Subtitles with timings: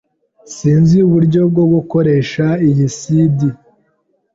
[0.55, 3.37] Sinzi uburyo bwo gukoresha iyi CD.